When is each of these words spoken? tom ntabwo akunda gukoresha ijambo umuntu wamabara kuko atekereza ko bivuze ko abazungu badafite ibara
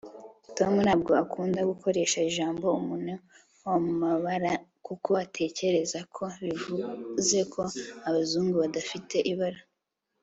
tom 0.57 0.73
ntabwo 0.85 1.11
akunda 1.23 1.59
gukoresha 1.71 2.17
ijambo 2.29 2.65
umuntu 2.79 3.13
wamabara 3.65 4.51
kuko 4.85 5.09
atekereza 5.23 5.99
ko 6.15 6.23
bivuze 6.45 7.39
ko 7.53 7.61
abazungu 8.07 8.55
badafite 8.63 9.17
ibara 9.33 9.59